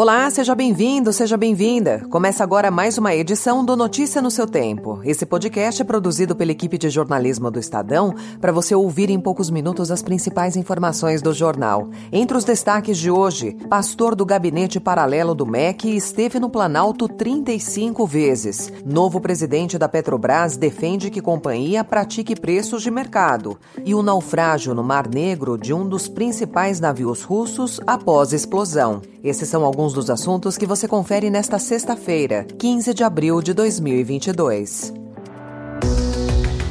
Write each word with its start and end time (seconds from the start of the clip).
Olá, 0.00 0.30
seja 0.30 0.54
bem-vindo, 0.54 1.12
seja 1.12 1.36
bem-vinda. 1.36 2.06
Começa 2.08 2.44
agora 2.44 2.70
mais 2.70 2.96
uma 2.98 3.12
edição 3.16 3.64
do 3.64 3.74
Notícia 3.74 4.22
no 4.22 4.30
seu 4.30 4.46
Tempo. 4.46 5.00
Esse 5.02 5.26
podcast 5.26 5.82
é 5.82 5.84
produzido 5.84 6.36
pela 6.36 6.52
equipe 6.52 6.78
de 6.78 6.88
jornalismo 6.88 7.50
do 7.50 7.58
Estadão 7.58 8.14
para 8.40 8.52
você 8.52 8.76
ouvir 8.76 9.10
em 9.10 9.18
poucos 9.18 9.50
minutos 9.50 9.90
as 9.90 10.00
principais 10.00 10.54
informações 10.54 11.20
do 11.20 11.32
jornal. 11.32 11.90
Entre 12.12 12.36
os 12.36 12.44
destaques 12.44 12.96
de 12.96 13.10
hoje, 13.10 13.56
pastor 13.68 14.14
do 14.14 14.24
gabinete 14.24 14.78
paralelo 14.78 15.34
do 15.34 15.44
MEC 15.44 15.96
esteve 15.96 16.38
no 16.38 16.48
Planalto 16.48 17.08
35 17.08 18.06
vezes. 18.06 18.72
Novo 18.86 19.20
presidente 19.20 19.76
da 19.76 19.88
Petrobras 19.88 20.56
defende 20.56 21.10
que 21.10 21.20
companhia 21.20 21.82
pratique 21.82 22.36
preços 22.36 22.84
de 22.84 22.90
mercado. 22.92 23.58
E 23.84 23.96
o 23.96 24.02
naufrágio 24.04 24.76
no 24.76 24.84
Mar 24.84 25.08
Negro 25.08 25.58
de 25.58 25.74
um 25.74 25.88
dos 25.88 26.06
principais 26.06 26.78
navios 26.78 27.24
russos 27.24 27.80
após 27.84 28.32
explosão. 28.32 29.02
Esses 29.24 29.48
são 29.48 29.64
alguns 29.64 29.87
dos 29.92 30.10
assuntos 30.10 30.56
que 30.56 30.66
você 30.66 30.86
confere 30.86 31.30
nesta 31.30 31.58
sexta-feira, 31.58 32.44
15 32.58 32.94
de 32.94 33.04
abril 33.04 33.40
de 33.42 33.52
2022. 33.52 34.92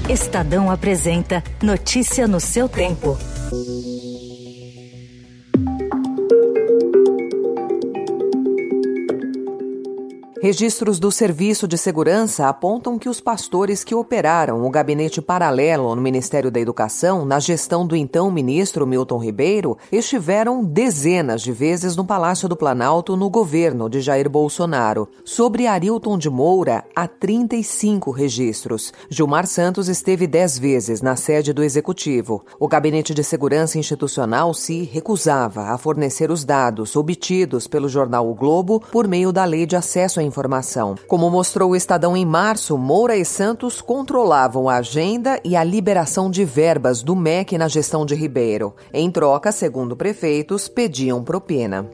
Estadão 0.10 0.72
apresenta 0.72 1.44
Notícia 1.62 2.28
no 2.28 2.40
seu 2.40 2.70
tempo. 2.70 3.18
Registros 10.48 10.98
do 10.98 11.12
Serviço 11.12 11.68
de 11.68 11.78
Segurança 11.78 12.48
apontam 12.48 12.98
que 12.98 13.10
os 13.10 13.20
pastores 13.20 13.84
que 13.84 13.94
operaram 13.94 14.66
o 14.66 14.70
gabinete 14.70 15.22
paralelo 15.22 15.94
no 15.94 16.02
Ministério 16.02 16.50
da 16.50 16.58
Educação, 16.58 17.26
na 17.26 17.38
gestão 17.38 17.86
do 17.86 17.98
então 17.98 18.32
ministro 18.32 18.88
Milton 18.88 19.18
Ribeiro, 19.18 19.78
estiveram 19.92 20.64
dezenas 20.64 21.42
de 21.42 21.52
vezes 21.52 21.98
no 21.98 22.06
Palácio 22.06 22.48
do 22.48 22.56
Planalto 22.56 23.18
no 23.18 23.30
governo 23.30 23.90
de 23.90 24.00
Jair 24.00 24.30
Bolsonaro. 24.30 25.10
Sobre 25.26 25.68
Arilton 25.68 26.18
de 26.18 26.30
Moura, 26.30 26.86
há 26.96 27.10
35 27.10 28.10
registros. 28.10 28.94
Gilmar 29.10 29.46
Santos 29.48 29.90
esteve 29.90 30.28
10 30.28 30.60
vezes 30.60 31.02
na 31.02 31.18
sede 31.18 31.52
do 31.52 31.62
Executivo. 31.62 32.46
O 32.58 32.70
Gabinete 32.70 33.14
de 33.14 33.22
Segurança 33.22 33.78
Institucional 33.78 34.54
se 34.54 34.84
recusava 34.84 35.74
a 35.74 35.78
fornecer 35.78 36.32
os 36.32 36.46
dados 36.46 36.96
obtidos 36.96 37.68
pelo 37.68 37.90
jornal 37.90 38.30
O 38.30 38.34
Globo 38.34 38.82
por 38.94 39.10
meio 39.10 39.34
da 39.34 39.44
Lei 39.44 39.66
de 39.66 39.76
Acesso 39.76 40.22
à 40.22 40.24
informação. 40.24 40.37
Como 41.08 41.30
mostrou 41.30 41.72
o 41.72 41.76
Estadão 41.76 42.16
em 42.16 42.26
março, 42.26 42.78
Moura 42.78 43.16
e 43.16 43.26
Santos 43.26 43.82
controlavam 43.82 44.70
a 44.70 44.78
agenda 44.78 45.40
e 45.44 45.56
a 45.56 45.64
liberação 45.64 46.30
de 46.30 46.46
verbas 46.46 47.02
do 47.02 47.16
MEC 47.16 47.58
na 47.58 47.68
gestão 47.68 48.06
de 48.06 48.16
Ribeiro. 48.16 48.76
Em 48.94 49.10
troca, 49.10 49.52
segundo 49.52 49.96
prefeitos, 49.96 50.68
pediam 50.68 51.24
propina. 51.24 51.90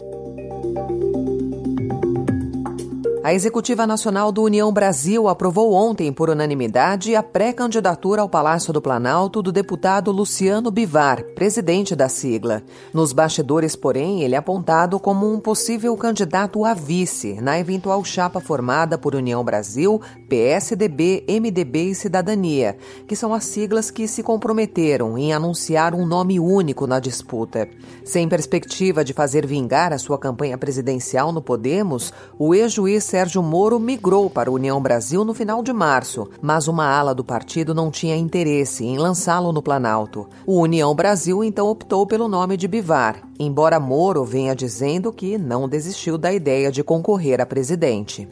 A 3.24 3.34
Executiva 3.34 3.88
Nacional 3.88 4.34
do 4.34 4.44
União 4.44 4.70
Brasil 4.70 5.30
aprovou 5.30 5.72
ontem, 5.72 6.12
por 6.12 6.30
unanimidade, 6.30 7.16
a 7.16 7.24
pré-candidatura 7.24 8.22
ao 8.22 8.28
Palácio 8.28 8.74
do 8.74 8.82
Planalto 8.82 9.42
do 9.42 9.50
deputado 9.50 10.12
Luciano 10.12 10.70
Bivar, 10.70 11.24
presidente 11.34 11.96
da 11.96 12.10
sigla. 12.10 12.62
Nos 12.94 13.14
bastidores, 13.14 13.78
porém, 13.78 14.24
ele 14.24 14.36
é 14.36 14.38
apontado 14.38 15.00
como 15.00 15.34
um 15.34 15.40
possível 15.40 15.96
candidato 15.96 16.66
a 16.66 16.74
vice 16.74 17.40
na 17.42 17.58
eventual 17.58 18.04
chapa 18.04 18.42
formada 18.42 18.98
por 18.98 19.16
União 19.16 19.42
Brasil, 19.42 20.02
PSDB, 20.28 21.24
MDB 21.26 21.92
e 21.92 21.96
Cidadania, 21.96 22.76
que 23.08 23.16
são 23.16 23.34
as 23.34 23.46
siglas 23.46 23.90
que 23.90 24.06
se 24.06 24.22
comprometeram 24.22 25.18
em 25.18 25.32
anunciar 25.32 25.96
um 25.96 26.06
nome 26.06 26.42
único 26.42 26.86
na 26.86 27.00
disputa. 27.00 27.70
Sem 28.04 28.28
perspectiva 28.28 29.02
de 29.02 29.14
fazer 29.14 29.48
vingar 29.48 29.94
a 29.94 29.98
sua 29.98 30.18
campanha 30.18 30.58
presidencial 30.58 31.32
no 31.32 31.42
Podemos, 31.42 32.12
o 32.38 32.54
ex-juiz 32.54 33.13
Sérgio 33.14 33.44
Moro 33.44 33.80
migrou 33.80 34.28
para 34.28 34.50
a 34.50 34.52
União 34.52 34.82
Brasil 34.82 35.24
no 35.24 35.36
final 35.36 35.62
de 35.62 35.72
março, 35.72 36.28
mas 36.42 36.68
uma 36.68 36.88
ala 36.88 37.14
do 37.14 37.24
partido 37.24 37.72
não 37.72 37.92
tinha 37.92 38.18
interesse 38.18 38.84
em 38.84 38.98
lançá-lo 38.98 39.52
no 39.52 39.62
Planalto. 39.62 40.28
O 40.48 40.60
União 40.60 40.96
Brasil 40.96 41.44
então 41.44 41.68
optou 41.68 42.08
pelo 42.08 42.28
nome 42.28 42.58
de 42.58 42.68
Bivar, 42.68 43.22
embora 43.40 43.80
Moro 43.80 44.26
venha 44.26 44.56
dizendo 44.56 45.14
que 45.14 45.38
não 45.38 45.70
desistiu 45.70 46.18
da 46.18 46.34
ideia 46.34 46.72
de 46.72 46.84
concorrer 46.84 47.40
a 47.40 47.46
presidente. 47.46 48.28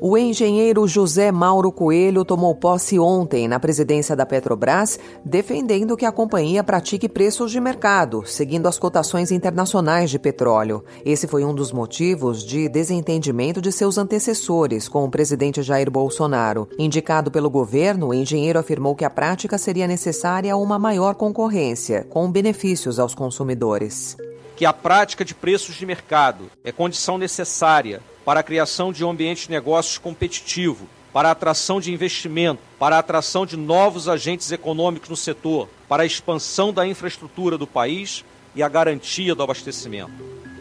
O 0.00 0.16
engenheiro 0.16 0.86
José 0.86 1.32
Mauro 1.32 1.72
Coelho 1.72 2.24
tomou 2.24 2.54
posse 2.54 3.00
ontem 3.00 3.48
na 3.48 3.58
presidência 3.58 4.14
da 4.14 4.24
Petrobras, 4.24 4.96
defendendo 5.24 5.96
que 5.96 6.04
a 6.04 6.12
companhia 6.12 6.62
pratique 6.62 7.08
preços 7.08 7.50
de 7.50 7.60
mercado, 7.60 8.22
seguindo 8.24 8.68
as 8.68 8.78
cotações 8.78 9.32
internacionais 9.32 10.08
de 10.08 10.16
petróleo. 10.16 10.84
Esse 11.04 11.26
foi 11.26 11.44
um 11.44 11.52
dos 11.52 11.72
motivos 11.72 12.44
de 12.44 12.68
desentendimento 12.68 13.60
de 13.60 13.72
seus 13.72 13.98
antecessores 13.98 14.88
com 14.88 15.04
o 15.04 15.10
presidente 15.10 15.62
Jair 15.62 15.90
Bolsonaro. 15.90 16.68
Indicado 16.78 17.28
pelo 17.28 17.50
governo, 17.50 18.10
o 18.10 18.14
engenheiro 18.14 18.60
afirmou 18.60 18.94
que 18.94 19.04
a 19.04 19.10
prática 19.10 19.58
seria 19.58 19.88
necessária 19.88 20.52
a 20.52 20.56
uma 20.56 20.78
maior 20.78 21.16
concorrência, 21.16 22.06
com 22.08 22.30
benefícios 22.30 23.00
aos 23.00 23.16
consumidores. 23.16 24.16
Que 24.54 24.64
a 24.64 24.72
prática 24.72 25.24
de 25.24 25.34
preços 25.34 25.74
de 25.74 25.84
mercado 25.84 26.44
é 26.62 26.70
condição 26.70 27.18
necessária 27.18 28.00
para 28.28 28.40
a 28.40 28.42
criação 28.42 28.92
de 28.92 29.02
um 29.02 29.08
ambiente 29.08 29.46
de 29.46 29.50
negócios 29.50 29.96
competitivo, 29.96 30.86
para 31.14 31.30
a 31.30 31.32
atração 31.32 31.80
de 31.80 31.90
investimento, 31.90 32.60
para 32.78 32.96
a 32.96 32.98
atração 32.98 33.46
de 33.46 33.56
novos 33.56 34.06
agentes 34.06 34.52
econômicos 34.52 35.08
no 35.08 35.16
setor, 35.16 35.66
para 35.88 36.02
a 36.02 36.06
expansão 36.06 36.70
da 36.70 36.86
infraestrutura 36.86 37.56
do 37.56 37.66
país 37.66 38.22
e 38.54 38.62
a 38.62 38.68
garantia 38.68 39.34
do 39.34 39.42
abastecimento. 39.42 40.12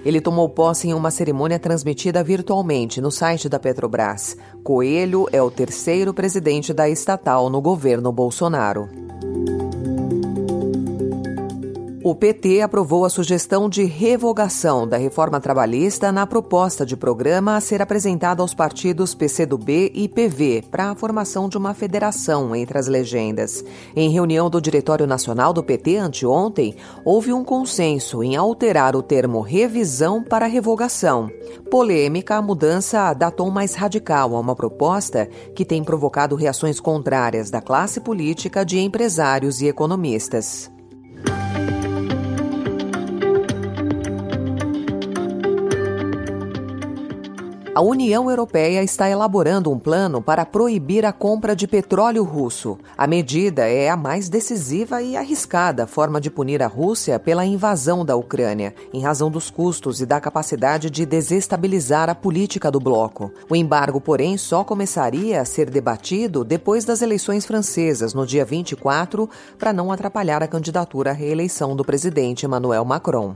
Ele 0.05 0.21
tomou 0.21 0.47
posse 0.47 0.87
em 0.87 0.93
uma 0.93 1.11
cerimônia 1.11 1.59
transmitida 1.59 2.23
virtualmente 2.23 3.01
no 3.01 3.11
site 3.11 3.49
da 3.49 3.59
Petrobras. 3.59 4.37
Coelho 4.63 5.27
é 5.33 5.41
o 5.41 5.51
terceiro 5.51 6.13
presidente 6.13 6.71
da 6.73 6.87
estatal 6.87 7.49
no 7.49 7.59
governo 7.59 8.13
Bolsonaro. 8.13 9.06
O 12.07 12.15
PT 12.15 12.61
aprovou 12.61 13.03
a 13.03 13.09
sugestão 13.09 13.67
de 13.67 13.83
revogação 13.83 14.87
da 14.87 14.95
reforma 14.95 15.41
trabalhista 15.41 16.09
na 16.09 16.25
proposta 16.25 16.85
de 16.85 16.95
programa 16.95 17.57
a 17.57 17.59
ser 17.59 17.81
apresentada 17.81 18.41
aos 18.41 18.53
partidos 18.53 19.13
PCdoB 19.13 19.91
e 19.93 20.07
PV 20.07 20.63
para 20.71 20.89
a 20.89 20.95
formação 20.95 21.49
de 21.49 21.57
uma 21.57 21.73
federação 21.73 22.55
entre 22.55 22.77
as 22.77 22.87
legendas. 22.87 23.61
Em 23.93 24.09
reunião 24.09 24.49
do 24.49 24.61
Diretório 24.61 25.05
Nacional 25.05 25.51
do 25.51 25.61
PT 25.61 25.97
anteontem, 25.97 26.77
houve 27.03 27.33
um 27.33 27.43
consenso 27.43 28.23
em 28.23 28.37
alterar 28.37 28.95
o 28.95 29.03
termo 29.03 29.41
revisão 29.41 30.23
para 30.23 30.45
revogação. 30.45 31.29
Polêmica, 31.69 32.37
a 32.37 32.41
mudança 32.41 33.13
dá 33.13 33.29
tom 33.29 33.49
mais 33.49 33.75
radical 33.75 34.33
a 34.33 34.39
uma 34.39 34.55
proposta 34.55 35.27
que 35.53 35.65
tem 35.65 35.83
provocado 35.83 36.37
reações 36.37 36.79
contrárias 36.79 37.49
da 37.49 37.59
classe 37.59 37.99
política, 37.99 38.63
de 38.63 38.79
empresários 38.79 39.59
e 39.59 39.67
economistas. 39.67 40.76
A 47.77 47.81
União 47.81 48.27
Europeia 48.27 48.81
está 48.81 49.07
elaborando 49.07 49.71
um 49.71 49.77
plano 49.77 50.19
para 50.19 50.43
proibir 50.47 51.05
a 51.05 51.13
compra 51.13 51.55
de 51.55 51.67
petróleo 51.67 52.23
russo. 52.23 52.75
A 52.97 53.05
medida 53.05 53.67
é 53.67 53.87
a 53.87 53.95
mais 53.95 54.29
decisiva 54.29 54.99
e 54.99 55.15
arriscada 55.15 55.85
forma 55.85 56.19
de 56.19 56.31
punir 56.31 56.63
a 56.63 56.65
Rússia 56.65 57.19
pela 57.19 57.45
invasão 57.45 58.03
da 58.03 58.15
Ucrânia, 58.15 58.73
em 58.91 59.03
razão 59.03 59.29
dos 59.29 59.51
custos 59.51 60.01
e 60.01 60.07
da 60.07 60.19
capacidade 60.19 60.89
de 60.89 61.05
desestabilizar 61.05 62.09
a 62.09 62.15
política 62.15 62.71
do 62.71 62.79
bloco. 62.79 63.31
O 63.47 63.55
embargo, 63.55 64.01
porém, 64.01 64.39
só 64.39 64.63
começaria 64.63 65.39
a 65.39 65.45
ser 65.45 65.69
debatido 65.69 66.43
depois 66.43 66.83
das 66.83 67.03
eleições 67.03 67.45
francesas, 67.45 68.11
no 68.11 68.25
dia 68.25 68.43
24, 68.43 69.29
para 69.55 69.71
não 69.71 69.91
atrapalhar 69.91 70.41
a 70.41 70.47
candidatura 70.47 71.11
à 71.11 71.13
reeleição 71.13 71.75
do 71.75 71.85
presidente 71.85 72.43
Emmanuel 72.43 72.83
Macron. 72.83 73.35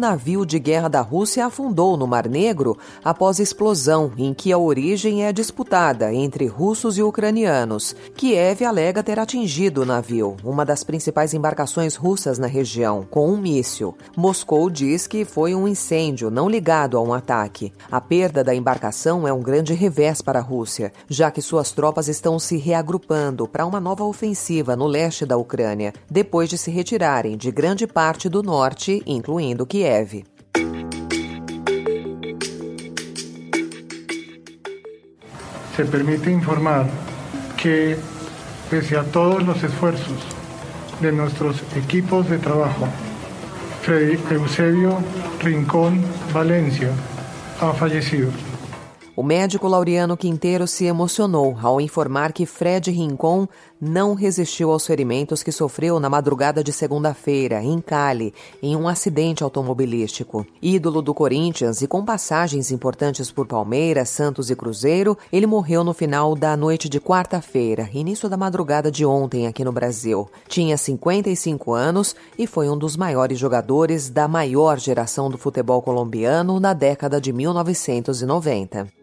Navio 0.00 0.46
de 0.46 0.58
guerra 0.58 0.88
da 0.88 1.02
Rússia 1.02 1.44
afundou 1.44 1.94
no 1.94 2.06
Mar 2.06 2.26
Negro 2.26 2.76
após 3.04 3.38
explosão, 3.38 4.10
em 4.16 4.32
que 4.32 4.50
a 4.50 4.56
origem 4.56 5.26
é 5.26 5.32
disputada 5.32 6.12
entre 6.12 6.46
russos 6.46 6.96
e 6.96 7.02
ucranianos. 7.02 7.94
Kiev 8.16 8.64
alega 8.64 9.02
ter 9.02 9.18
atingido 9.18 9.82
o 9.82 9.84
navio, 9.84 10.36
uma 10.42 10.64
das 10.64 10.82
principais 10.82 11.34
embarcações 11.34 11.96
russas 11.96 12.38
na 12.38 12.46
região, 12.46 13.06
com 13.10 13.28
um 13.28 13.36
míssil. 13.36 13.94
Moscou 14.16 14.70
diz 14.70 15.06
que 15.06 15.26
foi 15.26 15.54
um 15.54 15.68
incêndio 15.68 16.30
não 16.30 16.48
ligado 16.48 16.96
a 16.96 17.02
um 17.02 17.12
ataque. 17.12 17.70
A 17.90 18.00
perda 18.00 18.42
da 18.42 18.54
embarcação 18.54 19.28
é 19.28 19.32
um 19.32 19.42
grande 19.42 19.74
revés 19.74 20.22
para 20.22 20.38
a 20.38 20.42
Rússia, 20.42 20.92
já 21.08 21.30
que 21.30 21.42
suas 21.42 21.72
tropas 21.72 22.08
estão 22.08 22.38
se 22.38 22.56
reagrupando 22.56 23.46
para 23.46 23.66
uma 23.66 23.78
nova 23.78 24.04
ofensiva 24.04 24.74
no 24.74 24.86
leste 24.86 25.26
da 25.26 25.36
Ucrânia, 25.36 25.92
depois 26.10 26.48
de 26.48 26.56
se 26.56 26.70
retirarem 26.70 27.36
de 27.36 27.50
grande 27.50 27.86
parte 27.86 28.30
do 28.30 28.42
norte, 28.42 29.02
incluindo 29.06 29.66
Kiev. 29.66 29.89
Se 35.76 35.84
permite 35.84 36.30
informar 36.30 36.86
que 37.60 37.96
pese 38.70 38.96
a 38.96 39.02
todos 39.02 39.42
los 39.42 39.60
esfuerzos 39.64 40.18
de 41.00 41.10
nuestros 41.10 41.62
equipos 41.74 42.30
de 42.30 42.38
trabajo, 42.38 42.86
Eusebio 44.30 44.98
Rincón 45.42 46.04
Valencia 46.32 46.90
ha 47.60 47.72
fallecido. 47.72 48.30
O 49.16 49.24
médico 49.24 49.66
Laureano 49.66 50.16
Quinteiro 50.16 50.68
se 50.68 50.84
emocionou 50.84 51.56
ao 51.60 51.80
informar 51.80 52.32
que 52.32 52.46
Fred 52.46 52.92
Rincon 52.92 53.48
não 53.80 54.14
resistiu 54.14 54.70
aos 54.70 54.86
ferimentos 54.86 55.42
que 55.42 55.50
sofreu 55.50 55.98
na 55.98 56.08
madrugada 56.08 56.62
de 56.62 56.72
segunda-feira, 56.72 57.62
em 57.62 57.80
Cali, 57.80 58.32
em 58.62 58.76
um 58.76 58.86
acidente 58.86 59.42
automobilístico. 59.42 60.46
Ídolo 60.62 61.02
do 61.02 61.12
Corinthians 61.12 61.82
e 61.82 61.88
com 61.88 62.04
passagens 62.04 62.70
importantes 62.70 63.32
por 63.32 63.46
Palmeiras, 63.46 64.10
Santos 64.10 64.48
e 64.48 64.54
Cruzeiro, 64.54 65.18
ele 65.32 65.46
morreu 65.46 65.82
no 65.82 65.92
final 65.92 66.36
da 66.36 66.56
noite 66.56 66.88
de 66.88 67.00
quarta-feira, 67.00 67.90
início 67.92 68.28
da 68.28 68.36
madrugada 68.36 68.92
de 68.92 69.04
ontem 69.04 69.46
aqui 69.46 69.64
no 69.64 69.72
Brasil. 69.72 70.30
Tinha 70.46 70.76
55 70.76 71.72
anos 71.72 72.14
e 72.38 72.46
foi 72.46 72.70
um 72.70 72.78
dos 72.78 72.96
maiores 72.96 73.38
jogadores 73.38 74.08
da 74.08 74.28
maior 74.28 74.78
geração 74.78 75.28
do 75.28 75.36
futebol 75.36 75.82
colombiano 75.82 76.60
na 76.60 76.72
década 76.72 77.20
de 77.20 77.32
1990. 77.32 79.00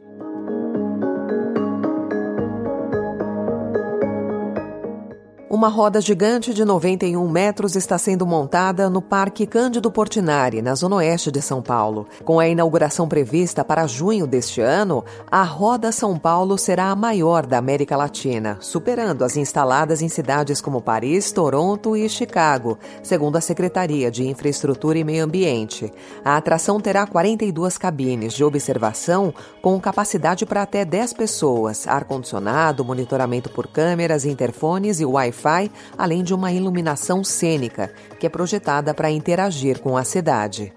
Uma 5.49 5.69
roda 5.69 6.01
gigante 6.01 6.53
de 6.53 6.65
91 6.65 7.25
metros 7.29 7.77
está 7.77 7.97
sendo 7.97 8.27
montada 8.27 8.89
no 8.89 9.01
Parque 9.01 9.47
Cândido 9.47 9.89
Portinari, 9.89 10.61
na 10.61 10.75
zona 10.75 10.97
oeste 10.97 11.31
de 11.31 11.41
São 11.41 11.61
Paulo. 11.61 12.05
Com 12.25 12.37
a 12.37 12.49
inauguração 12.49 13.07
prevista 13.07 13.63
para 13.63 13.87
junho 13.87 14.27
deste 14.27 14.59
ano, 14.59 15.05
a 15.31 15.43
Roda 15.43 15.89
São 15.93 16.19
Paulo 16.19 16.57
será 16.57 16.87
a 16.87 16.95
maior 16.97 17.45
da 17.45 17.57
América 17.57 17.95
Latina, 17.95 18.57
superando 18.59 19.23
as 19.23 19.37
instaladas 19.37 20.01
em 20.01 20.09
cidades 20.09 20.59
como 20.59 20.81
Paris, 20.81 21.31
Toronto 21.31 21.95
e 21.95 22.09
Chicago, 22.09 22.77
segundo 23.01 23.37
a 23.37 23.41
Secretaria 23.41 24.11
de 24.11 24.27
Infraestrutura 24.27 24.99
e 24.99 25.05
Meio 25.05 25.23
Ambiente. 25.23 25.93
A 26.25 26.35
atração 26.35 26.77
terá 26.77 27.07
42 27.07 27.77
cabines 27.77 28.33
de 28.33 28.43
observação 28.43 29.33
com 29.61 29.79
capacidade 29.79 30.45
para 30.45 30.63
até 30.63 30.83
10 30.83 31.13
pessoas, 31.13 31.87
ar-condicionado, 31.87 32.83
monitoramento 32.83 33.49
por 33.49 33.65
câmeras, 33.65 34.25
interfones 34.25 34.99
e 34.99 35.05
Wi-Fi 35.05 35.36
Wi-Fi, 35.37 35.71
além 35.97 36.23
de 36.23 36.33
uma 36.33 36.51
iluminação 36.51 37.23
cênica, 37.23 37.93
que 38.19 38.25
é 38.25 38.29
projetada 38.29 38.93
para 38.93 39.11
interagir 39.11 39.79
com 39.79 39.95
a 39.95 40.03
cidade. 40.03 40.73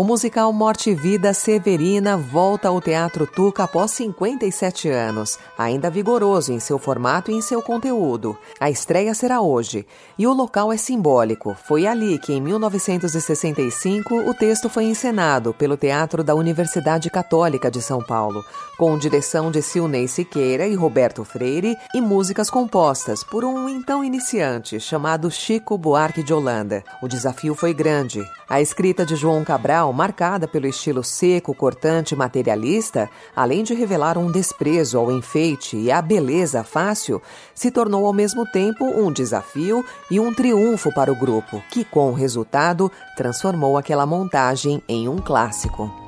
O 0.00 0.04
musical 0.04 0.52
Morte 0.52 0.90
e 0.90 0.94
Vida 0.94 1.34
Severina 1.34 2.16
volta 2.16 2.68
ao 2.68 2.80
Teatro 2.80 3.26
Tuca 3.26 3.64
após 3.64 3.90
57 3.90 4.88
anos, 4.88 5.40
ainda 5.58 5.90
vigoroso 5.90 6.52
em 6.52 6.60
seu 6.60 6.78
formato 6.78 7.32
e 7.32 7.34
em 7.34 7.40
seu 7.40 7.60
conteúdo. 7.60 8.38
A 8.60 8.70
estreia 8.70 9.12
será 9.12 9.40
hoje 9.40 9.84
e 10.16 10.24
o 10.24 10.32
local 10.32 10.72
é 10.72 10.76
simbólico. 10.76 11.56
Foi 11.66 11.84
ali 11.84 12.16
que, 12.16 12.32
em 12.32 12.40
1965, 12.40 14.14
o 14.14 14.32
texto 14.32 14.68
foi 14.68 14.84
encenado 14.84 15.52
pelo 15.52 15.76
Teatro 15.76 16.22
da 16.22 16.32
Universidade 16.32 17.10
Católica 17.10 17.68
de 17.68 17.82
São 17.82 18.00
Paulo, 18.00 18.44
com 18.78 18.96
direção 18.96 19.50
de 19.50 19.60
Silnei 19.60 20.06
Siqueira 20.06 20.64
e 20.68 20.76
Roberto 20.76 21.24
Freire 21.24 21.76
e 21.92 22.00
músicas 22.00 22.48
compostas 22.48 23.24
por 23.24 23.44
um 23.44 23.68
então 23.68 24.04
iniciante 24.04 24.78
chamado 24.78 25.28
Chico 25.28 25.76
Buarque 25.76 26.22
de 26.22 26.32
Holanda. 26.32 26.84
O 27.02 27.08
desafio 27.08 27.56
foi 27.56 27.74
grande. 27.74 28.22
A 28.48 28.62
escrita 28.62 29.04
de 29.04 29.16
João 29.16 29.44
Cabral 29.44 29.87
marcada 29.92 30.48
pelo 30.48 30.66
estilo 30.66 31.04
seco, 31.04 31.54
cortante 31.54 32.14
e 32.14 32.16
materialista, 32.16 33.08
além 33.34 33.62
de 33.62 33.74
revelar 33.74 34.18
um 34.18 34.30
desprezo 34.30 34.98
ao 34.98 35.12
enfeite 35.12 35.76
e 35.76 35.90
à 35.90 36.00
beleza 36.00 36.64
fácil, 36.64 37.22
se 37.54 37.70
tornou 37.70 38.06
ao 38.06 38.12
mesmo 38.12 38.44
tempo 38.50 38.84
um 38.84 39.12
desafio 39.12 39.84
e 40.10 40.18
um 40.18 40.32
triunfo 40.34 40.92
para 40.92 41.12
o 41.12 41.16
grupo, 41.16 41.62
que, 41.70 41.84
com 41.84 42.10
o 42.10 42.14
resultado, 42.14 42.90
transformou 43.16 43.76
aquela 43.76 44.06
montagem 44.06 44.82
em 44.88 45.08
um 45.08 45.18
clássico. 45.18 46.07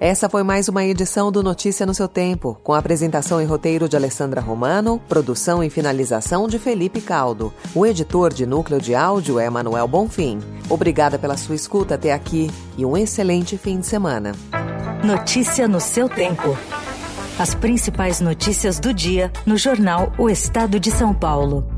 Essa 0.00 0.28
foi 0.28 0.44
mais 0.44 0.68
uma 0.68 0.84
edição 0.84 1.32
do 1.32 1.42
Notícia 1.42 1.84
no 1.84 1.92
seu 1.92 2.06
Tempo, 2.06 2.56
com 2.62 2.72
apresentação 2.72 3.42
e 3.42 3.44
roteiro 3.44 3.88
de 3.88 3.96
Alessandra 3.96 4.40
Romano, 4.40 5.02
produção 5.08 5.62
e 5.62 5.68
finalização 5.68 6.46
de 6.46 6.56
Felipe 6.56 7.00
Caldo. 7.00 7.52
O 7.74 7.84
editor 7.84 8.32
de 8.32 8.46
núcleo 8.46 8.80
de 8.80 8.94
áudio 8.94 9.40
é 9.40 9.50
Manuel 9.50 9.88
Bonfim. 9.88 10.38
Obrigada 10.70 11.18
pela 11.18 11.36
sua 11.36 11.56
escuta 11.56 11.96
até 11.96 12.12
aqui 12.12 12.48
e 12.76 12.86
um 12.86 12.96
excelente 12.96 13.58
fim 13.58 13.80
de 13.80 13.88
semana. 13.88 14.36
Notícia 15.02 15.66
no 15.66 15.80
seu 15.80 16.08
tempo. 16.08 16.56
As 17.36 17.52
principais 17.56 18.20
notícias 18.20 18.78
do 18.78 18.94
dia 18.94 19.32
no 19.44 19.56
jornal 19.56 20.12
O 20.16 20.30
Estado 20.30 20.78
de 20.78 20.92
São 20.92 21.12
Paulo. 21.12 21.77